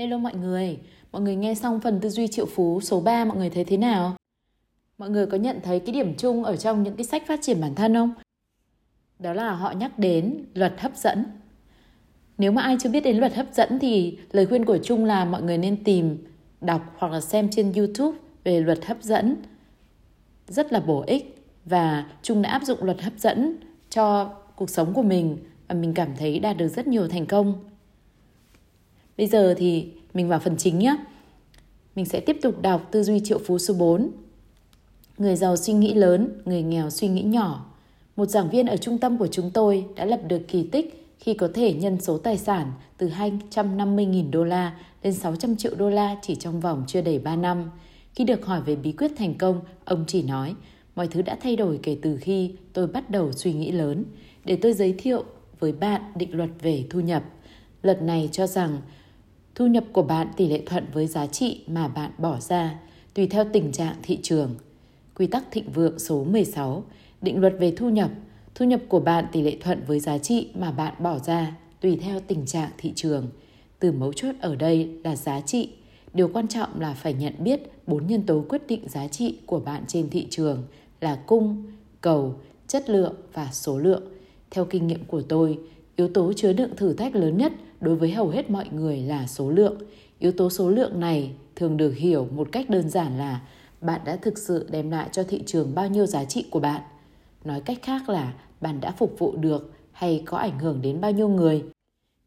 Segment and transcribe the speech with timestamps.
[0.00, 0.78] Hello mọi người,
[1.12, 3.76] mọi người nghe xong phần tư duy triệu phú số 3 mọi người thấy thế
[3.76, 4.16] nào?
[4.98, 7.60] Mọi người có nhận thấy cái điểm chung ở trong những cái sách phát triển
[7.60, 8.12] bản thân không?
[9.18, 11.24] Đó là họ nhắc đến luật hấp dẫn.
[12.38, 15.24] Nếu mà ai chưa biết đến luật hấp dẫn thì lời khuyên của Trung là
[15.24, 16.18] mọi người nên tìm,
[16.60, 19.36] đọc hoặc là xem trên YouTube về luật hấp dẫn.
[20.46, 23.56] Rất là bổ ích và Trung đã áp dụng luật hấp dẫn
[23.90, 25.38] cho cuộc sống của mình
[25.68, 27.69] và mình cảm thấy đạt được rất nhiều thành công.
[29.20, 30.96] Bây giờ thì mình vào phần chính nhé.
[31.96, 34.10] Mình sẽ tiếp tục đọc tư duy triệu phú số 4.
[35.18, 37.66] Người giàu suy nghĩ lớn, người nghèo suy nghĩ nhỏ.
[38.16, 41.34] Một giảng viên ở trung tâm của chúng tôi đã lập được kỳ tích khi
[41.34, 46.16] có thể nhân số tài sản từ 250.000 đô la lên 600 triệu đô la
[46.22, 47.70] chỉ trong vòng chưa đầy 3 năm.
[48.14, 50.54] Khi được hỏi về bí quyết thành công, ông chỉ nói,
[50.96, 54.04] mọi thứ đã thay đổi kể từ khi tôi bắt đầu suy nghĩ lớn.
[54.44, 55.24] Để tôi giới thiệu
[55.58, 57.22] với bạn định luật về thu nhập.
[57.82, 58.78] Luật này cho rằng
[59.60, 62.80] thu nhập của bạn tỷ lệ thuận với giá trị mà bạn bỏ ra,
[63.14, 64.54] tùy theo tình trạng thị trường.
[65.14, 66.84] Quy tắc thịnh vượng số 16,
[67.22, 68.10] định luật về thu nhập,
[68.54, 71.98] thu nhập của bạn tỷ lệ thuận với giá trị mà bạn bỏ ra, tùy
[72.02, 73.28] theo tình trạng thị trường.
[73.78, 75.68] Từ mấu chốt ở đây là giá trị.
[76.14, 79.60] Điều quan trọng là phải nhận biết bốn nhân tố quyết định giá trị của
[79.60, 80.62] bạn trên thị trường
[81.00, 81.62] là cung,
[82.00, 82.34] cầu,
[82.66, 84.02] chất lượng và số lượng.
[84.50, 85.58] Theo kinh nghiệm của tôi,
[85.96, 89.26] yếu tố chứa đựng thử thách lớn nhất đối với hầu hết mọi người là
[89.26, 89.78] số lượng.
[90.18, 93.40] Yếu tố số lượng này thường được hiểu một cách đơn giản là
[93.80, 96.82] bạn đã thực sự đem lại cho thị trường bao nhiêu giá trị của bạn.
[97.44, 101.10] Nói cách khác là bạn đã phục vụ được hay có ảnh hưởng đến bao
[101.10, 101.64] nhiêu người.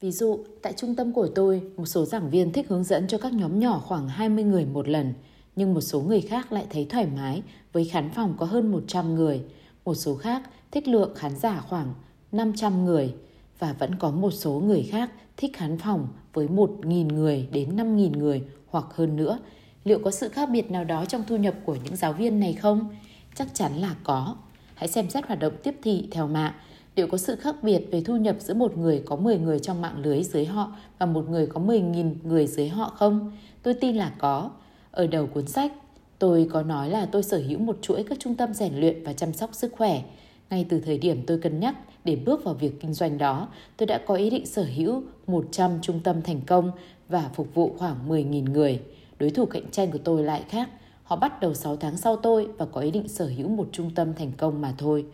[0.00, 3.18] Ví dụ, tại trung tâm của tôi, một số giảng viên thích hướng dẫn cho
[3.18, 5.12] các nhóm nhỏ khoảng 20 người một lần,
[5.56, 9.14] nhưng một số người khác lại thấy thoải mái với khán phòng có hơn 100
[9.14, 9.42] người.
[9.84, 11.94] Một số khác thích lượng khán giả khoảng
[12.32, 13.14] 500 người
[13.58, 18.18] và vẫn có một số người khác thích khán phòng với 1.000 người đến 5.000
[18.18, 19.38] người hoặc hơn nữa.
[19.84, 22.52] Liệu có sự khác biệt nào đó trong thu nhập của những giáo viên này
[22.52, 22.88] không?
[23.34, 24.36] Chắc chắn là có.
[24.74, 26.52] Hãy xem xét hoạt động tiếp thị theo mạng.
[26.96, 29.82] Liệu có sự khác biệt về thu nhập giữa một người có 10 người trong
[29.82, 33.32] mạng lưới dưới họ và một người có 10.000 người dưới họ không?
[33.62, 34.50] Tôi tin là có.
[34.90, 35.72] Ở đầu cuốn sách,
[36.18, 39.12] tôi có nói là tôi sở hữu một chuỗi các trung tâm rèn luyện và
[39.12, 40.02] chăm sóc sức khỏe.
[40.50, 41.76] Ngay từ thời điểm tôi cân nhắc
[42.06, 45.78] để bước vào việc kinh doanh đó, tôi đã có ý định sở hữu 100
[45.82, 46.70] trung tâm thành công
[47.08, 48.80] và phục vụ khoảng 10.000 người.
[49.18, 50.68] Đối thủ cạnh tranh của tôi lại khác.
[51.02, 53.90] Họ bắt đầu 6 tháng sau tôi và có ý định sở hữu một trung
[53.94, 55.04] tâm thành công mà thôi.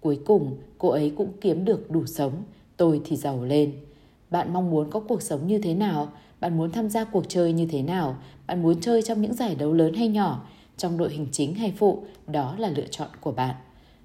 [0.00, 2.32] Cuối cùng, cô ấy cũng kiếm được đủ sống.
[2.76, 3.72] Tôi thì giàu lên.
[4.30, 6.12] Bạn mong muốn có cuộc sống như thế nào?
[6.40, 8.16] Bạn muốn tham gia cuộc chơi như thế nào?
[8.46, 10.44] Bạn muốn chơi trong những giải đấu lớn hay nhỏ?
[10.76, 12.04] Trong đội hình chính hay phụ?
[12.26, 13.54] Đó là lựa chọn của bạn.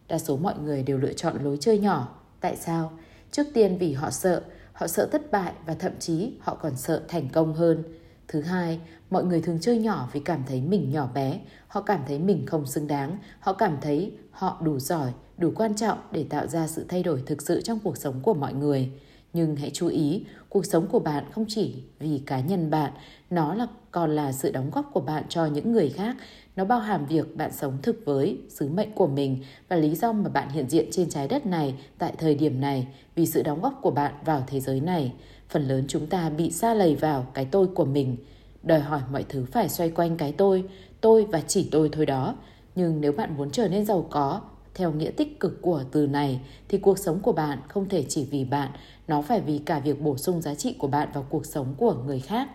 [0.08, 2.17] Đa số mọi người đều lựa chọn lối chơi nhỏ.
[2.42, 2.92] Tại sao?
[3.32, 4.42] Trước tiên vì họ sợ,
[4.74, 7.84] họ sợ thất bại và thậm chí họ còn sợ thành công hơn.
[8.28, 12.02] Thứ hai, mọi người thường chơi nhỏ vì cảm thấy mình nhỏ bé, họ cảm
[12.08, 16.26] thấy mình không xứng đáng, họ cảm thấy họ đủ giỏi, đủ quan trọng để
[16.30, 18.92] tạo ra sự thay đổi thực sự trong cuộc sống của mọi người.
[19.34, 22.92] Nhưng hãy chú ý, cuộc sống của bạn không chỉ vì cá nhân bạn,
[23.30, 26.16] nó là còn là sự đóng góp của bạn cho những người khác.
[26.56, 30.12] Nó bao hàm việc bạn sống thực với sứ mệnh của mình và lý do
[30.12, 33.62] mà bạn hiện diện trên trái đất này tại thời điểm này vì sự đóng
[33.62, 35.14] góp của bạn vào thế giới này.
[35.50, 38.18] Phần lớn chúng ta bị xa lầy vào cái tôi của mình,
[38.64, 40.64] đòi hỏi mọi thứ phải xoay quanh cái tôi,
[41.02, 42.36] tôi và chỉ tôi thôi đó.
[42.76, 44.42] Nhưng nếu bạn muốn trở nên giàu có,
[44.74, 48.28] theo nghĩa tích cực của từ này thì cuộc sống của bạn không thể chỉ
[48.32, 48.70] vì bạn,
[49.08, 51.94] nó phải vì cả việc bổ sung giá trị của bạn vào cuộc sống của
[51.94, 52.50] người khác.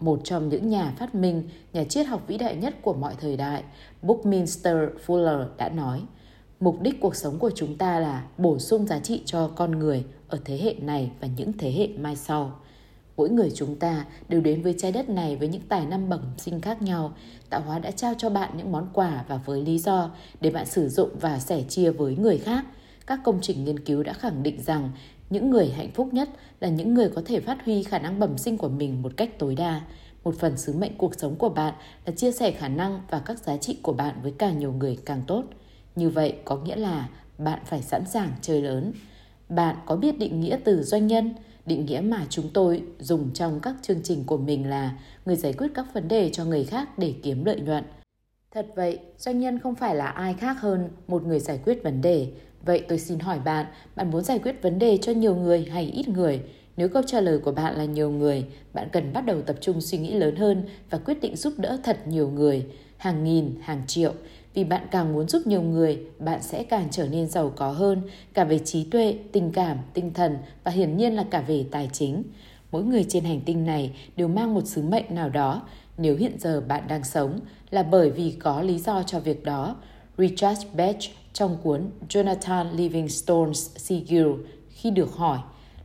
[0.00, 1.42] Một trong những nhà phát minh,
[1.72, 3.62] nhà triết học vĩ đại nhất của mọi thời đại,
[4.02, 4.76] Buckminster
[5.06, 6.02] Fuller đã nói,
[6.60, 10.04] mục đích cuộc sống của chúng ta là bổ sung giá trị cho con người
[10.28, 12.60] ở thế hệ này và những thế hệ mai sau.
[13.16, 16.22] Mỗi người chúng ta đều đến với trái đất này với những tài năng bẩm
[16.38, 17.12] sinh khác nhau.
[17.50, 20.10] Tạo hóa đã trao cho bạn những món quà và với lý do
[20.40, 22.64] để bạn sử dụng và sẻ chia với người khác.
[23.08, 24.90] Các công trình nghiên cứu đã khẳng định rằng
[25.30, 26.28] những người hạnh phúc nhất
[26.60, 29.38] là những người có thể phát huy khả năng bẩm sinh của mình một cách
[29.38, 29.80] tối đa.
[30.24, 31.74] Một phần sứ mệnh cuộc sống của bạn
[32.06, 34.98] là chia sẻ khả năng và các giá trị của bạn với càng nhiều người
[35.04, 35.44] càng tốt.
[35.96, 38.92] Như vậy có nghĩa là bạn phải sẵn sàng chơi lớn.
[39.48, 41.34] Bạn có biết định nghĩa từ doanh nhân?
[41.66, 45.52] Định nghĩa mà chúng tôi dùng trong các chương trình của mình là người giải
[45.52, 47.84] quyết các vấn đề cho người khác để kiếm lợi nhuận.
[48.58, 52.02] Thật vậy, doanh nhân không phải là ai khác hơn một người giải quyết vấn
[52.02, 52.28] đề.
[52.64, 53.66] Vậy tôi xin hỏi bạn,
[53.96, 56.40] bạn muốn giải quyết vấn đề cho nhiều người hay ít người?
[56.76, 58.44] Nếu câu trả lời của bạn là nhiều người,
[58.74, 61.78] bạn cần bắt đầu tập trung suy nghĩ lớn hơn và quyết định giúp đỡ
[61.84, 62.66] thật nhiều người,
[62.96, 64.12] hàng nghìn, hàng triệu.
[64.54, 68.02] Vì bạn càng muốn giúp nhiều người, bạn sẽ càng trở nên giàu có hơn,
[68.34, 71.90] cả về trí tuệ, tình cảm, tinh thần và hiển nhiên là cả về tài
[71.92, 72.22] chính.
[72.70, 75.62] Mỗi người trên hành tinh này đều mang một sứ mệnh nào đó.
[75.98, 77.40] Nếu hiện giờ bạn đang sống
[77.70, 79.76] là bởi vì có lý do cho việc đó.
[80.18, 80.96] Richard Bach
[81.32, 85.38] trong cuốn Jonathan Livingstone's Seagull khi được hỏi,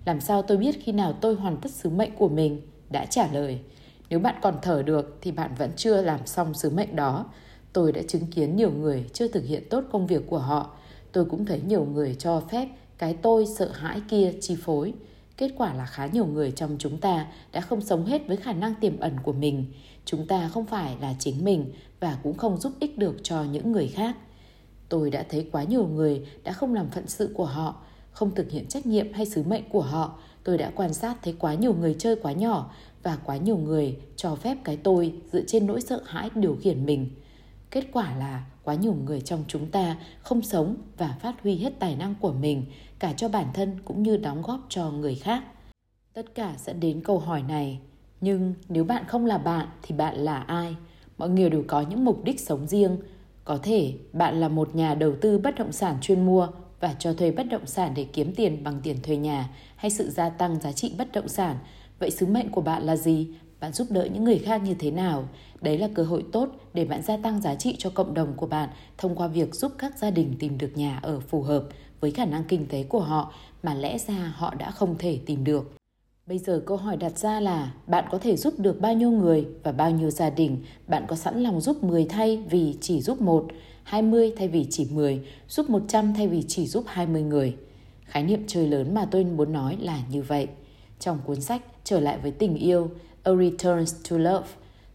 [0.05, 2.61] làm sao tôi biết khi nào tôi hoàn tất sứ mệnh của mình?
[2.93, 3.59] đã trả lời,
[4.09, 7.25] nếu bạn còn thở được thì bạn vẫn chưa làm xong sứ mệnh đó.
[7.73, 10.69] Tôi đã chứng kiến nhiều người chưa thực hiện tốt công việc của họ.
[11.11, 12.67] Tôi cũng thấy nhiều người cho phép
[12.97, 14.93] cái tôi sợ hãi kia chi phối
[15.37, 18.53] kết quả là khá nhiều người trong chúng ta đã không sống hết với khả
[18.53, 19.65] năng tiềm ẩn của mình.
[20.05, 23.71] Chúng ta không phải là chính mình và cũng không giúp ích được cho những
[23.71, 24.17] người khác.
[24.89, 27.81] Tôi đã thấy quá nhiều người đã không làm phận sự của họ,
[28.11, 30.19] không thực hiện trách nhiệm hay sứ mệnh của họ.
[30.43, 32.71] Tôi đã quan sát thấy quá nhiều người chơi quá nhỏ
[33.03, 36.85] và quá nhiều người cho phép cái tôi dựa trên nỗi sợ hãi điều khiển
[36.85, 37.09] mình.
[37.71, 41.79] Kết quả là quá nhiều người trong chúng ta không sống và phát huy hết
[41.79, 42.65] tài năng của mình
[43.03, 45.43] cả cho bản thân cũng như đóng góp cho người khác
[46.13, 47.79] tất cả dẫn đến câu hỏi này,
[48.21, 50.75] nhưng nếu bạn không là bạn thì bạn là ai
[51.17, 52.97] mọi người đều có những mục đích sống riêng
[53.45, 56.47] có thể bạn là một nhà đầu tư bất động sản chuyên mua
[56.79, 60.09] và cho thuê bất động sản để kiếm tiền bằng tiền thuê nhà hay sự
[60.09, 61.57] gia tăng giá trị bất động sản.
[61.99, 63.27] Vậy sứ mệnh của bạn là gì?
[63.59, 65.27] Bạn giúp đỡ những người khác như thế nào?
[65.61, 68.47] Đấy là cơ hội tốt để bạn gia tăng giá trị cho cộng đồng của
[68.47, 71.63] bạn thông qua việc giúp các gia đình tìm được nhà ở phù hợp
[72.03, 73.33] với khả năng kinh tế của họ
[73.63, 75.71] mà lẽ ra họ đã không thể tìm được.
[76.27, 79.47] Bây giờ câu hỏi đặt ra là bạn có thể giúp được bao nhiêu người
[79.63, 80.63] và bao nhiêu gia đình?
[80.87, 83.47] Bạn có sẵn lòng giúp 10 thay vì chỉ giúp một,
[83.83, 87.55] 20 thay vì chỉ 10, giúp 100 thay vì chỉ giúp 20 người?
[88.05, 90.47] Khái niệm chơi lớn mà tôi muốn nói là như vậy.
[90.99, 92.89] Trong cuốn sách Trở lại với tình yêu,
[93.23, 94.47] A Return to Love,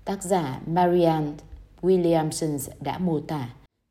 [0.05, 1.33] tác giả Marianne
[1.83, 3.49] Williamson đã mô tả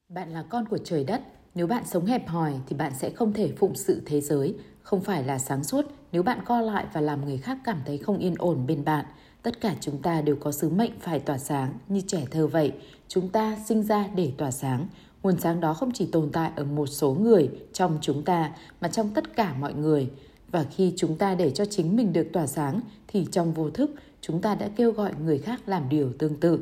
[0.09, 1.21] Bạn là con của trời đất,
[1.57, 5.01] nếu bạn sống hẹp hòi thì bạn sẽ không thể phụng sự thế giới, không
[5.01, 8.17] phải là sáng suốt nếu bạn co lại và làm người khác cảm thấy không
[8.17, 9.05] yên ổn bên bạn.
[9.41, 12.71] Tất cả chúng ta đều có sứ mệnh phải tỏa sáng như trẻ thơ vậy.
[13.07, 14.87] Chúng ta sinh ra để tỏa sáng.
[15.23, 18.51] Nguồn sáng đó không chỉ tồn tại ở một số người trong chúng ta
[18.81, 20.09] mà trong tất cả mọi người.
[20.51, 23.91] Và khi chúng ta để cho chính mình được tỏa sáng thì trong vô thức
[24.21, 26.59] chúng ta đã kêu gọi người khác làm điều tương tự.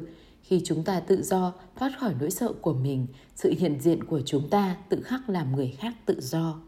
[0.47, 4.21] Khi chúng ta tự do thoát khỏi nỗi sợ của mình, sự hiện diện của
[4.25, 6.59] chúng ta tự khắc làm người khác tự do.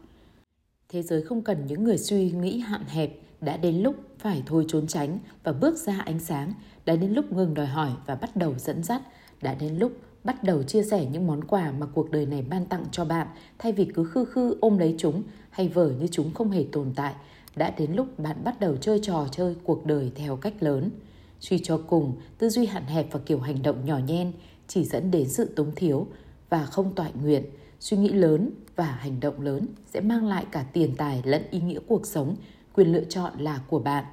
[0.88, 4.64] Thế giới không cần những người suy nghĩ hạn hẹp, đã đến lúc phải thôi
[4.68, 6.52] trốn tránh và bước ra ánh sáng,
[6.84, 9.02] đã đến lúc ngừng đòi hỏi và bắt đầu dẫn dắt,
[9.42, 9.92] đã đến lúc
[10.24, 13.26] bắt đầu chia sẻ những món quà mà cuộc đời này ban tặng cho bạn
[13.58, 16.92] thay vì cứ khư khư ôm lấy chúng hay vờ như chúng không hề tồn
[16.96, 17.14] tại.
[17.56, 20.90] Đã đến lúc bạn bắt đầu chơi trò chơi cuộc đời theo cách lớn.
[21.40, 24.32] Suy cho cùng, tư duy hạn hẹp và kiểu hành động nhỏ nhen
[24.68, 26.06] chỉ dẫn đến sự túng thiếu
[26.50, 27.44] và không toại nguyện.
[27.80, 31.60] Suy nghĩ lớn và hành động lớn sẽ mang lại cả tiền tài lẫn ý
[31.60, 32.36] nghĩa cuộc sống,
[32.74, 34.04] quyền lựa chọn là của bạn.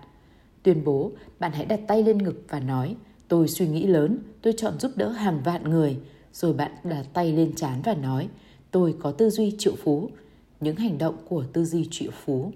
[0.63, 2.95] Tuyên bố, bạn hãy đặt tay lên ngực và nói,
[3.27, 5.97] tôi suy nghĩ lớn, tôi chọn giúp đỡ hàng vạn người.
[6.33, 8.29] Rồi bạn đặt tay lên chán và nói,
[8.71, 10.09] tôi có tư duy triệu phú.
[10.59, 12.51] Những hành động của tư duy triệu phú.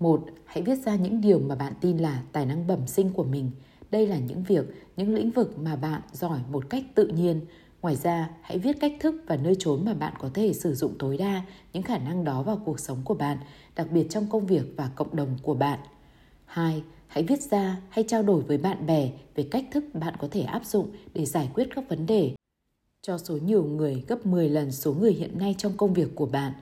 [0.00, 3.24] Một, hãy viết ra những điều mà bạn tin là tài năng bẩm sinh của
[3.24, 3.50] mình.
[3.90, 4.64] Đây là những việc,
[4.96, 7.40] những lĩnh vực mà bạn giỏi một cách tự nhiên,
[7.82, 10.94] Ngoài ra, hãy viết cách thức và nơi trốn mà bạn có thể sử dụng
[10.98, 11.42] tối đa
[11.72, 13.38] những khả năng đó vào cuộc sống của bạn,
[13.76, 15.78] đặc biệt trong công việc và cộng đồng của bạn.
[16.44, 16.82] 2.
[17.06, 20.40] Hãy viết ra hay trao đổi với bạn bè về cách thức bạn có thể
[20.40, 22.34] áp dụng để giải quyết các vấn đề
[23.02, 26.26] cho số nhiều người gấp 10 lần số người hiện nay trong công việc của
[26.26, 26.52] bạn.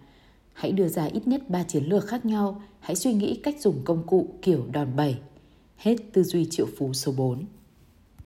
[0.53, 3.81] Hãy đưa ra ít nhất 3 chiến lược khác nhau, hãy suy nghĩ cách dùng
[3.85, 5.17] công cụ kiểu đòn bẩy.
[5.77, 7.45] Hết tư duy triệu phú số 4.